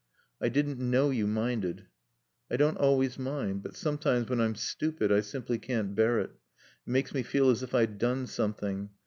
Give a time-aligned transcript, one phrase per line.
[0.41, 1.85] "I didn't know you minded."
[2.49, 3.61] "I don't always mind.
[3.61, 6.31] But sometimes, when I'm stupid, I simply can't bear it.
[6.31, 8.89] It makes me feel as if I'd done something.